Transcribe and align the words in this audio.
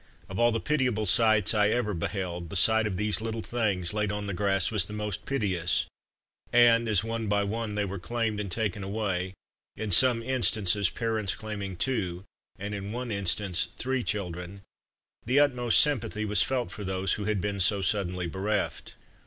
Of 0.29 0.39
all 0.39 0.51
the 0.51 0.59
pitiable 0.59 1.05
sights 1.05 1.53
I 1.53 1.69
ever 1.69 1.93
beheld, 1.93 2.49
the 2.49 2.55
sight 2.55 2.87
of 2.87 2.97
these 2.97 3.21
little 3.21 3.43
things 3.43 3.93
laid 3.93 4.11
on 4.11 4.25
the 4.25 4.33
grass 4.33 4.71
was 4.71 4.85
the 4.85 4.93
most 4.93 5.25
piteous; 5.27 5.85
and, 6.51 6.89
as, 6.89 7.03
one 7.03 7.27
by 7.27 7.43
one 7.43 7.75
they 7.75 7.85
were 7.85 7.99
claimed 7.99 8.39
and 8.39 8.51
taken 8.51 8.83
away 8.83 9.35
in 9.75 9.91
some 9.91 10.23
instances 10.23 10.89
parents 10.89 11.35
claiming 11.35 11.75
two, 11.77 12.23
and 12.57 12.73
in 12.73 12.91
one 12.91 13.11
instance, 13.11 13.67
three 13.77 14.03
children 14.03 14.63
the 15.27 15.39
utmost 15.39 15.77
sympathy 15.79 16.25
was 16.25 16.41
felt 16.41 16.71
for 16.71 16.83
those 16.83 17.13
who 17.13 17.25
had 17.25 17.39
been 17.39 17.59
so 17.59 17.83
suddenly 17.83 18.25
bereft. 18.25 18.95